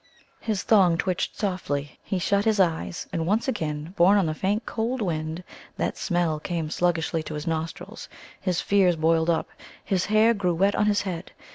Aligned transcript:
His 0.39 0.63
thong 0.63 0.97
twitched 0.97 1.37
softly. 1.37 1.99
He 2.01 2.17
shut 2.17 2.43
his 2.45 2.59
eyes. 2.59 3.05
And 3.13 3.27
once 3.27 3.47
again, 3.47 3.93
borne 3.95 4.17
on 4.17 4.25
the 4.25 4.33
faint 4.33 4.65
cold 4.65 4.99
wind, 4.99 5.43
that 5.77 5.95
smell 5.95 6.39
came 6.39 6.71
sluggishly 6.71 7.21
to 7.21 7.35
his 7.35 7.45
nostrils. 7.45 8.09
His 8.39 8.61
fears 8.61 8.95
boiled 8.95 9.29
up. 9.29 9.47
His 9.85 10.07
hair 10.07 10.33
grew 10.33 10.55
wet 10.55 10.73
on 10.73 10.87
his 10.87 11.03
head. 11.03 11.33